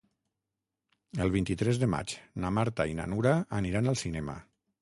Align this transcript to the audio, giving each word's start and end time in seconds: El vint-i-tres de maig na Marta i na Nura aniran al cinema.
El 1.25 1.33
vint-i-tres 1.35 1.81
de 1.83 1.91
maig 1.95 2.15
na 2.45 2.53
Marta 2.59 2.91
i 2.95 2.99
na 3.01 3.09
Nura 3.15 3.35
aniran 3.63 3.93
al 3.93 4.01
cinema. 4.07 4.41